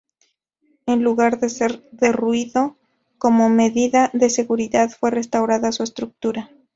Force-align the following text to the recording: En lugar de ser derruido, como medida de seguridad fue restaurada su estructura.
En 0.87 1.03
lugar 1.03 1.39
de 1.39 1.47
ser 1.47 1.87
derruido, 1.91 2.75
como 3.19 3.49
medida 3.51 4.09
de 4.13 4.31
seguridad 4.31 4.89
fue 4.89 5.11
restaurada 5.11 5.71
su 5.71 5.83
estructura. 5.83 6.49